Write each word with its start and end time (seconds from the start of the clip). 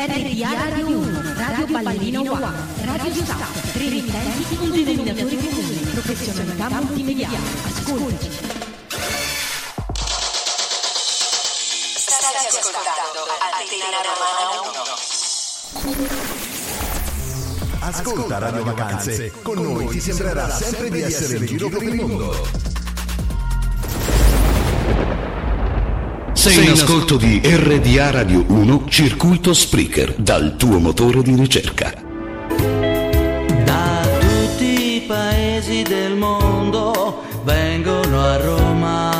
RDA 0.00 0.54
Radio 0.54 0.96
1, 0.96 1.34
Radio 1.34 1.66
Ballerino 1.66 2.20
One, 2.30 2.54
Radio 2.84 3.12
Staff, 3.12 3.72
tre 3.72 3.84
emittenti 3.84 4.56
con 4.56 4.70
denominatore 4.70 5.36
comune, 5.36 5.90
professionalità 5.90 6.68
multimediale. 6.68 7.36
Ascoltaci. 7.64 8.30
State 11.96 12.46
ascoltando 12.46 13.26
Antena 13.58 13.98
Romana 14.06 14.54
1. 15.90 16.28
Ascolta 17.80 18.38
Radio 18.38 18.62
Vacanze, 18.62 19.32
con 19.42 19.60
noi 19.60 19.88
ti 19.88 20.00
sembrerà 20.00 20.48
sempre 20.48 20.90
di 20.90 21.02
essere 21.02 21.38
in 21.38 21.46
giro 21.46 21.68
per 21.68 21.82
il 21.82 21.94
mondo. 21.96 22.67
Sei 26.48 26.64
in 26.64 26.70
ascolto 26.70 27.18
di 27.18 27.42
RDA 27.44 28.10
Radio 28.10 28.42
1 28.48 28.84
Circuito 28.88 29.52
Spreaker 29.52 30.14
dal 30.14 30.56
tuo 30.56 30.78
motore 30.78 31.20
di 31.20 31.34
ricerca. 31.34 31.92
Da 33.64 34.08
tutti 34.18 34.94
i 34.94 35.00
paesi 35.06 35.82
del 35.82 36.16
mondo 36.16 37.22
vengono 37.44 38.22
a 38.22 38.36
Roma. 38.38 39.17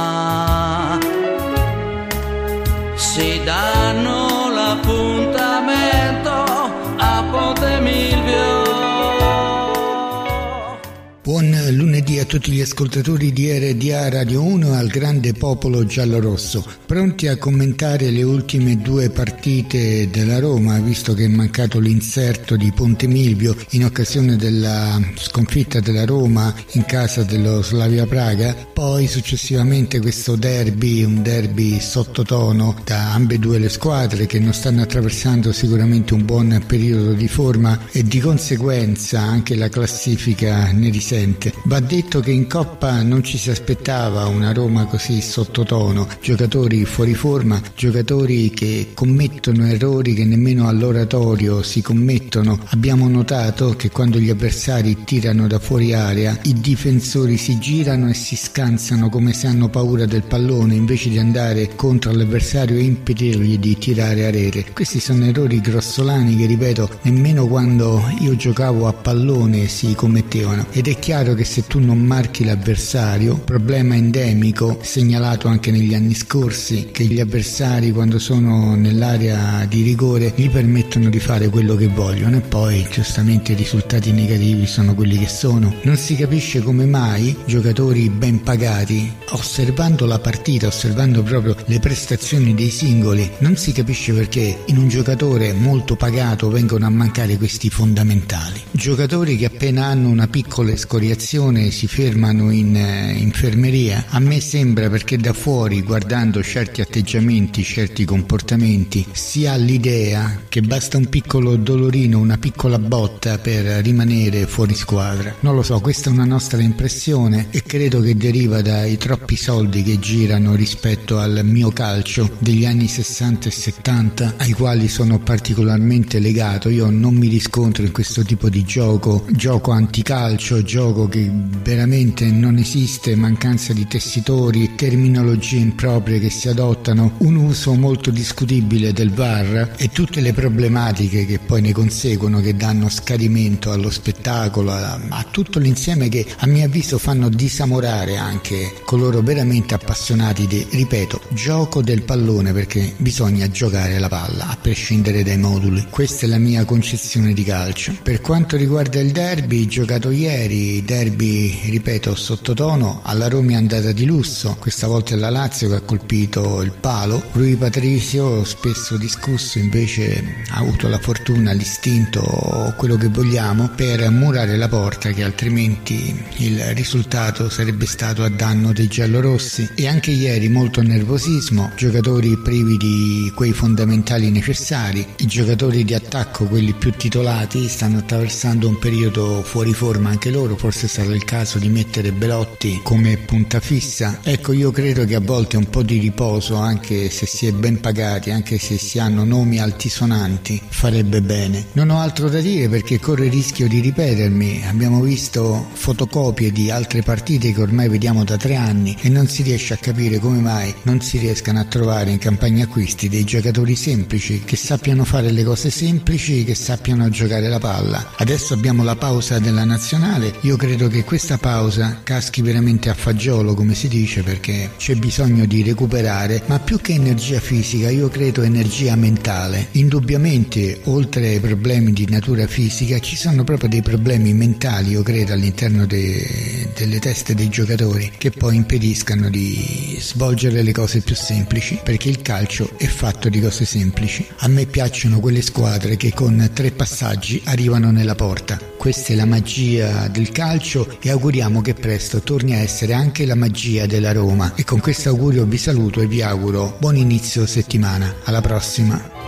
Buon 11.28 11.54
lunedì 11.72 12.18
a 12.18 12.24
tutti 12.24 12.50
gli 12.50 12.62
ascoltatori 12.62 13.34
di 13.34 13.52
RDA 13.52 14.08
Radio 14.08 14.42
1 14.44 14.72
e 14.72 14.76
al 14.76 14.86
grande 14.86 15.34
popolo 15.34 15.84
giallorosso, 15.84 16.64
pronti 16.86 17.26
a 17.26 17.36
commentare 17.36 18.08
le 18.08 18.22
ultime 18.22 18.78
due 18.78 19.10
partite 19.10 20.08
della 20.08 20.38
Roma, 20.38 20.78
visto 20.78 21.12
che 21.12 21.26
è 21.26 21.28
mancato 21.28 21.80
l'inserto 21.80 22.56
di 22.56 22.72
Ponte 22.74 23.06
Milvio 23.06 23.54
in 23.72 23.84
occasione 23.84 24.36
della 24.36 24.98
sconfitta 25.16 25.80
della 25.80 26.06
Roma 26.06 26.54
in 26.72 26.86
casa 26.86 27.24
dello 27.24 27.62
Slavia 27.62 28.06
Praga, 28.06 28.54
poi 28.72 29.06
successivamente 29.06 30.00
questo 30.00 30.34
derby, 30.34 31.04
un 31.04 31.20
derby 31.20 31.78
sottotono 31.78 32.74
da 32.86 33.12
ambedue 33.12 33.58
le 33.58 33.68
squadre 33.68 34.24
che 34.24 34.38
non 34.38 34.54
stanno 34.54 34.80
attraversando 34.80 35.52
sicuramente 35.52 36.14
un 36.14 36.24
buon 36.24 36.64
periodo 36.66 37.12
di 37.12 37.28
forma 37.28 37.78
e 37.92 38.02
di 38.02 38.18
conseguenza 38.18 39.20
anche 39.20 39.56
la 39.56 39.68
classifica 39.68 40.72
ne 40.72 40.88
risente. 40.88 41.17
Va 41.64 41.80
detto 41.80 42.20
che 42.20 42.30
in 42.30 42.46
Coppa 42.46 43.02
non 43.02 43.24
ci 43.24 43.38
si 43.38 43.50
aspettava 43.50 44.26
una 44.26 44.52
Roma 44.52 44.84
così 44.84 45.20
sottotono, 45.20 46.06
giocatori 46.20 46.84
fuori 46.84 47.14
forma, 47.14 47.60
giocatori 47.74 48.50
che 48.50 48.90
commettono 48.94 49.66
errori 49.66 50.14
che 50.14 50.24
nemmeno 50.24 50.68
all'oratorio 50.68 51.62
si 51.64 51.82
commettono. 51.82 52.60
Abbiamo 52.66 53.08
notato 53.08 53.74
che 53.74 53.90
quando 53.90 54.20
gli 54.20 54.30
avversari 54.30 55.02
tirano 55.02 55.48
da 55.48 55.58
fuori 55.58 55.92
area, 55.92 56.38
i 56.42 56.54
difensori 56.60 57.36
si 57.36 57.58
girano 57.58 58.08
e 58.08 58.14
si 58.14 58.36
scansano 58.36 59.08
come 59.08 59.32
se 59.32 59.48
hanno 59.48 59.68
paura 59.68 60.06
del 60.06 60.22
pallone 60.22 60.76
invece 60.76 61.08
di 61.08 61.18
andare 61.18 61.74
contro 61.74 62.12
l'avversario 62.12 62.76
e 62.76 62.82
impedirgli 62.82 63.58
di 63.58 63.76
tirare 63.76 64.24
a 64.24 64.30
rete. 64.30 64.66
Questi 64.72 65.00
sono 65.00 65.24
errori 65.24 65.60
grossolani 65.60 66.36
che 66.36 66.46
ripeto 66.46 67.00
nemmeno 67.02 67.48
quando 67.48 68.00
io 68.20 68.36
giocavo 68.36 68.86
a 68.86 68.92
pallone 68.92 69.66
si 69.66 69.94
commettevano 69.94 70.66
ed 70.70 70.86
è 70.86 70.92
chiaro 70.94 71.06
che 71.08 71.44
se 71.44 71.66
tu 71.66 71.78
non 71.78 72.04
marchi 72.04 72.44
l'avversario, 72.44 73.38
problema 73.38 73.96
endemico 73.96 74.78
segnalato 74.82 75.48
anche 75.48 75.70
negli 75.70 75.94
anni 75.94 76.12
scorsi, 76.12 76.90
che 76.92 77.04
gli 77.04 77.18
avversari 77.18 77.92
quando 77.92 78.18
sono 78.18 78.74
nell'area 78.74 79.64
di 79.64 79.80
rigore 79.80 80.34
gli 80.36 80.50
permettono 80.50 81.08
di 81.08 81.18
fare 81.18 81.48
quello 81.48 81.76
che 81.76 81.86
vogliono 81.86 82.36
e 82.36 82.40
poi 82.42 82.86
giustamente 82.92 83.52
i 83.52 83.54
risultati 83.54 84.12
negativi 84.12 84.66
sono 84.66 84.94
quelli 84.94 85.16
che 85.16 85.28
sono. 85.28 85.76
Non 85.80 85.96
si 85.96 86.14
capisce 86.14 86.60
come 86.60 86.84
mai 86.84 87.34
giocatori 87.46 88.10
ben 88.10 88.42
pagati, 88.42 89.10
osservando 89.30 90.04
la 90.04 90.18
partita, 90.18 90.66
osservando 90.66 91.22
proprio 91.22 91.56
le 91.64 91.78
prestazioni 91.78 92.54
dei 92.54 92.68
singoli, 92.68 93.30
non 93.38 93.56
si 93.56 93.72
capisce 93.72 94.12
perché 94.12 94.58
in 94.66 94.76
un 94.76 94.88
giocatore 94.88 95.54
molto 95.54 95.96
pagato 95.96 96.50
vengono 96.50 96.84
a 96.84 96.90
mancare 96.90 97.38
questi 97.38 97.70
fondamentali. 97.70 98.60
Giocatori 98.72 99.38
che 99.38 99.46
appena 99.46 99.86
hanno 99.86 100.10
una 100.10 100.28
piccola 100.28 100.70
escoriazione 100.88 101.70
si 101.70 101.86
fermano 101.86 102.50
in 102.50 102.74
eh, 102.74 103.12
infermeria. 103.18 104.06
A 104.08 104.20
me 104.20 104.40
sembra 104.40 104.88
perché 104.88 105.18
da 105.18 105.34
fuori, 105.34 105.82
guardando 105.82 106.42
certi 106.42 106.80
atteggiamenti, 106.80 107.62
certi 107.62 108.06
comportamenti, 108.06 109.06
si 109.12 109.46
ha 109.46 109.54
l'idea 109.56 110.44
che 110.48 110.62
basta 110.62 110.96
un 110.96 111.10
piccolo 111.10 111.56
dolorino, 111.56 112.18
una 112.18 112.38
piccola 112.38 112.78
botta 112.78 113.36
per 113.36 113.84
rimanere 113.84 114.46
fuori 114.46 114.74
squadra. 114.74 115.34
Non 115.40 115.54
lo 115.54 115.62
so, 115.62 115.78
questa 115.80 116.08
è 116.08 116.12
una 116.12 116.24
nostra 116.24 116.62
impressione 116.62 117.48
e 117.50 117.62
credo 117.64 118.00
che 118.00 118.16
deriva 118.16 118.62
dai 118.62 118.96
troppi 118.96 119.36
soldi 119.36 119.82
che 119.82 119.98
girano 119.98 120.54
rispetto 120.54 121.18
al 121.18 121.42
mio 121.44 121.70
calcio 121.70 122.30
degli 122.38 122.64
anni 122.64 122.88
60 122.88 123.48
e 123.48 123.52
70 123.52 124.34
ai 124.38 124.52
quali 124.52 124.88
sono 124.88 125.18
particolarmente 125.18 126.18
legato. 126.18 126.70
Io 126.70 126.88
non 126.88 127.14
mi 127.14 127.28
riscontro 127.28 127.84
in 127.84 127.92
questo 127.92 128.22
tipo 128.22 128.48
di 128.48 128.64
gioco, 128.64 129.26
gioco 129.32 129.72
anticalcio, 129.72 130.62
gioco 130.62 130.76
che 130.78 131.28
veramente 131.64 132.30
non 132.30 132.56
esiste, 132.56 133.16
mancanza 133.16 133.72
di 133.72 133.88
tessitori, 133.88 134.76
terminologie 134.76 135.56
improprie 135.56 136.20
che 136.20 136.30
si 136.30 136.48
adottano, 136.48 137.14
un 137.18 137.34
uso 137.34 137.74
molto 137.74 138.12
discutibile 138.12 138.92
del 138.92 139.10
VAR 139.10 139.74
e 139.76 139.88
tutte 139.88 140.20
le 140.20 140.32
problematiche 140.32 141.26
che 141.26 141.40
poi 141.40 141.62
ne 141.62 141.72
conseguono 141.72 142.40
che 142.40 142.54
danno 142.54 142.88
scadimento 142.88 143.72
allo 143.72 143.90
spettacolo, 143.90 144.70
a, 144.70 145.00
a 145.08 145.26
tutto 145.28 145.58
l'insieme 145.58 146.08
che 146.08 146.24
a 146.36 146.46
mio 146.46 146.64
avviso 146.64 146.96
fanno 146.98 147.28
disamorare 147.28 148.16
anche 148.16 148.74
coloro 148.84 149.20
veramente 149.20 149.74
appassionati 149.74 150.46
di, 150.46 150.64
ripeto, 150.70 151.22
gioco 151.30 151.82
del 151.82 152.02
pallone 152.02 152.52
perché 152.52 152.94
bisogna 152.98 153.50
giocare 153.50 153.98
la 153.98 154.08
palla 154.08 154.46
a 154.50 154.56
prescindere 154.56 155.24
dai 155.24 155.38
moduli. 155.38 155.86
Questa 155.90 156.24
è 156.24 156.28
la 156.28 156.38
mia 156.38 156.64
concezione 156.64 157.32
di 157.32 157.42
calcio. 157.42 157.96
Per 158.00 158.20
quanto 158.20 158.56
riguarda 158.56 159.00
il 159.00 159.10
derby, 159.10 159.66
giocato 159.66 160.10
ieri, 160.10 160.66
derby, 160.84 161.70
ripeto, 161.70 162.14
sottotono, 162.14 163.00
alla 163.04 163.28
Roma 163.28 163.52
è 163.52 163.54
andata 163.54 163.92
di 163.92 164.04
lusso, 164.04 164.56
questa 164.58 164.86
volta 164.86 165.14
è 165.14 165.16
la 165.16 165.30
Lazio 165.30 165.68
che 165.68 165.76
ha 165.76 165.80
colpito 165.80 166.62
il 166.62 166.72
palo. 166.72 167.22
Rui 167.32 167.56
Patricio, 167.56 168.44
spesso 168.44 168.96
discusso, 168.96 169.58
invece 169.58 170.44
ha 170.50 170.58
avuto 170.58 170.88
la 170.88 170.98
fortuna, 170.98 171.52
l'istinto 171.52 172.74
quello 172.76 172.96
che 172.96 173.08
vogliamo 173.08 173.70
per 173.74 174.08
murare 174.10 174.56
la 174.56 174.68
porta 174.68 175.10
che 175.10 175.22
altrimenti 175.22 176.14
il 176.38 176.60
risultato 176.74 177.48
sarebbe 177.48 177.86
stato 177.86 178.22
a 178.22 178.28
danno 178.28 178.72
dei 178.72 178.88
giallorossi. 178.88 179.68
E 179.74 179.86
anche 179.86 180.10
ieri 180.10 180.48
molto 180.48 180.82
nervosismo, 180.82 181.72
giocatori 181.76 182.36
privi 182.38 182.76
di 182.76 183.32
quei 183.34 183.52
fondamentali 183.52 184.30
necessari, 184.30 185.06
i 185.18 185.26
giocatori 185.26 185.84
di 185.84 185.94
attacco, 185.94 186.44
quelli 186.46 186.72
più 186.72 186.92
titolati, 186.92 187.68
stanno 187.68 187.98
attraversando 187.98 188.68
un 188.68 188.78
periodo 188.78 189.42
fuori 189.42 189.72
forma 189.72 190.10
anche 190.10 190.30
loro, 190.30 190.56
forse 190.58 190.88
sarà 190.88 191.14
il 191.14 191.24
caso 191.24 191.58
di 191.58 191.68
mettere 191.68 192.10
Belotti 192.12 192.80
come 192.82 193.16
punta 193.16 193.60
fissa. 193.60 194.18
Ecco, 194.22 194.52
io 194.52 194.72
credo 194.72 195.04
che 195.04 195.14
a 195.14 195.20
volte 195.20 195.56
un 195.56 195.70
po' 195.70 195.82
di 195.82 195.98
riposo, 195.98 196.56
anche 196.56 197.08
se 197.10 197.26
si 197.26 197.46
è 197.46 197.52
ben 197.52 197.80
pagati, 197.80 198.32
anche 198.32 198.58
se 198.58 198.76
si 198.76 198.98
hanno 198.98 199.24
nomi 199.24 199.60
altisonanti, 199.60 200.60
farebbe 200.68 201.22
bene. 201.22 201.66
Non 201.72 201.90
ho 201.90 202.00
altro 202.00 202.28
da 202.28 202.40
dire 202.40 202.68
perché 202.68 202.98
corre 202.98 203.26
il 203.26 203.32
rischio 203.32 203.68
di 203.68 203.78
ripetermi. 203.78 204.64
Abbiamo 204.66 205.00
visto 205.00 205.68
fotocopie 205.72 206.50
di 206.50 206.70
altre 206.70 207.02
partite 207.02 207.52
che 207.52 207.60
ormai 207.60 207.88
vediamo 207.88 208.24
da 208.24 208.36
tre 208.36 208.56
anni 208.56 208.96
e 209.00 209.08
non 209.08 209.28
si 209.28 209.42
riesce 209.42 209.74
a 209.74 209.78
capire 209.78 210.18
come 210.18 210.40
mai 210.40 210.74
non 210.82 211.00
si 211.00 211.18
riescano 211.18 211.60
a 211.60 211.64
trovare 211.64 212.10
in 212.10 212.18
campagna 212.18 212.64
acquisti 212.64 213.08
dei 213.08 213.24
giocatori 213.24 213.76
semplici 213.76 214.42
che 214.44 214.56
sappiano 214.56 215.04
fare 215.04 215.30
le 215.30 215.44
cose 215.44 215.70
semplici, 215.70 216.44
che 216.44 216.54
sappiano 216.54 217.08
giocare 217.10 217.48
la 217.48 217.58
palla. 217.58 218.12
Adesso 218.16 218.54
abbiamo 218.54 218.82
la 218.82 218.96
pausa 218.96 219.38
della 219.38 219.64
nazionale. 219.64 220.34
Io 220.42 220.47
credo 220.56 220.88
che 220.88 221.04
questa 221.04 221.36
pausa 221.36 222.00
caschi 222.02 222.42
veramente 222.42 222.88
a 222.88 222.94
fagiolo, 222.94 223.54
come 223.54 223.74
si 223.74 223.88
dice, 223.88 224.22
perché 224.22 224.70
c'è 224.76 224.94
bisogno 224.94 225.46
di 225.46 225.62
recuperare, 225.62 226.42
ma 226.46 226.58
più 226.58 226.80
che 226.80 226.92
energia 226.94 227.40
fisica, 227.40 227.90
io 227.90 228.08
credo 228.08 228.42
energia 228.42 228.94
mentale. 228.96 229.68
Indubbiamente, 229.72 230.80
oltre 230.84 231.28
ai 231.28 231.40
problemi 231.40 231.92
di 231.92 232.06
natura 232.08 232.46
fisica, 232.46 232.98
ci 232.98 233.16
sono 233.16 233.44
proprio 233.44 233.68
dei 233.68 233.82
problemi 233.82 234.32
mentali, 234.32 234.90
io 234.90 235.02
credo, 235.02 235.32
all'interno 235.32 235.86
de, 235.86 236.70
delle 236.74 236.98
teste 236.98 237.34
dei 237.34 237.48
giocatori 237.48 238.12
che 238.16 238.30
poi 238.30 238.56
impediscano 238.56 239.28
di 239.28 239.96
svolgere 240.00 240.62
le 240.62 240.72
cose 240.72 241.00
più 241.00 241.14
semplici, 241.14 241.80
perché 241.82 242.08
il 242.08 242.22
calcio 242.22 242.70
è 242.76 242.86
fatto 242.86 243.28
di 243.28 243.40
cose 243.40 243.64
semplici. 243.64 244.26
A 244.38 244.48
me 244.48 244.66
piacciono 244.66 245.20
quelle 245.20 245.42
squadre 245.42 245.96
che 245.96 246.12
con 246.14 246.50
tre 246.52 246.70
passaggi 246.70 247.40
arrivano 247.44 247.90
nella 247.90 248.14
porta. 248.14 248.76
Questa 248.78 249.12
è 249.12 249.16
la 249.16 249.26
magia 249.26 250.06
del 250.06 250.30
calcio 250.30 250.88
e 251.00 251.10
auguriamo 251.10 251.60
che 251.60 251.74
presto 251.74 252.20
torni 252.20 252.54
a 252.54 252.58
essere 252.58 252.92
anche 252.92 253.26
la 253.26 253.34
magia 253.34 253.86
della 253.86 254.12
Roma. 254.12 254.54
E 254.54 254.62
con 254.64 254.78
questo 254.78 255.08
augurio 255.08 255.44
vi 255.44 255.58
saluto 255.58 256.00
e 256.00 256.06
vi 256.06 256.22
auguro 256.22 256.76
buon 256.78 256.96
inizio 256.96 257.44
settimana. 257.44 258.14
Alla 258.24 258.40
prossima! 258.40 259.18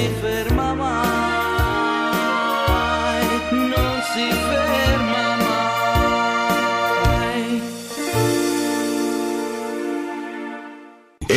different. 0.00 0.29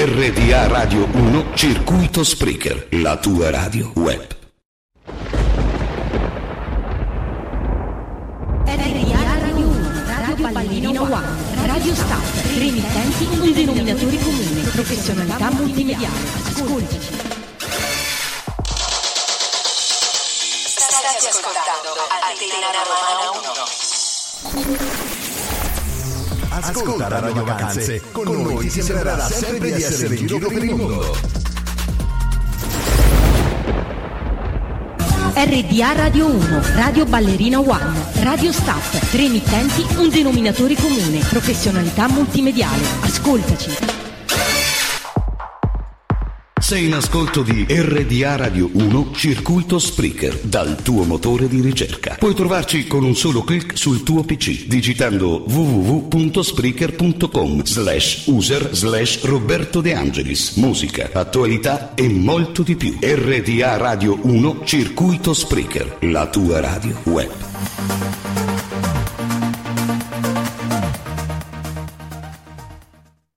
RDA 0.05 0.67
Radio 0.67 1.07
1 1.09 1.51
Circuito 1.53 2.25
Spreaker, 2.25 2.87
la 2.89 3.15
tua 3.15 3.49
radio 3.49 3.89
web. 3.95 4.35
RDA 8.65 9.23
Radio 9.39 9.65
1, 9.65 10.03
Radio 10.05 10.47
Ballerina 10.49 11.01
One, 11.03 11.65
Radio 11.65 11.95
Start, 11.95 12.41
tre 12.41 12.65
emittenti, 12.65 13.27
un 13.39 13.53
denominatore 13.53 14.17
comune, 14.17 14.61
professionalità 14.73 15.49
multimediale. 15.51 16.19
Ascoltaci. 16.47 17.13
State 20.67 21.27
ascoltando 21.29 21.95
Antenna 22.27 22.71
Romana 22.83 23.29
1. 24.51 25.32
Ascolta 26.61 27.07
Radio 27.07 27.43
Vacanze, 27.43 27.99
con 28.11 28.25
noi 28.25 28.67
ti 28.67 28.81
sembrerà 28.81 29.27
sempre 29.27 29.71
di 29.71 29.81
essere 29.81 30.13
in 30.13 30.27
giro 30.27 30.47
per 30.47 30.63
il 30.63 30.75
mondo. 30.75 31.17
RDA 35.35 35.93
Radio 35.93 36.27
1, 36.27 36.61
Radio 36.75 37.05
Ballerina 37.05 37.59
One, 37.59 38.05
Radio 38.21 38.51
Start, 38.51 39.09
tre 39.09 39.23
emittenti, 39.23 39.83
un 39.97 40.09
denominatore 40.09 40.75
comune, 40.75 41.25
professionalità 41.27 42.07
multimediale. 42.07 42.83
Ascoltaci. 43.01 44.02
Sei 46.73 46.85
in 46.85 46.95
ascolto 46.95 47.43
di 47.43 47.67
RDA 47.69 48.35
Radio 48.35 48.67
1 48.73 49.11
Circuito 49.13 49.77
Spreaker 49.77 50.39
dal 50.39 50.81
tuo 50.81 51.03
motore 51.03 51.47
di 51.47 51.61
ricerca. 51.61 52.15
Puoi 52.17 52.33
trovarci 52.33 52.87
con 52.87 53.03
un 53.03 53.15
solo 53.15 53.43
clic 53.43 53.77
sul 53.77 54.01
tuo 54.01 54.23
PC 54.23 54.65
digitando 54.65 55.43
www.spreaker.com 55.47 57.63
slash 57.63 58.25
user 58.25 58.73
slash 58.73 59.21
Roberto 59.21 59.81
De 59.81 59.93
Angelis. 59.93 60.55
Musica, 60.55 61.11
attualità 61.13 61.93
e 61.93 62.09
molto 62.09 62.63
di 62.63 62.75
più. 62.75 62.97
RDA 62.99 63.77
Radio 63.77 64.17
1 64.19 64.61
Circuito 64.63 65.35
Spreaker, 65.35 65.97
la 66.01 66.25
tua 66.25 66.59
radio 66.59 66.99
web. 67.03 67.92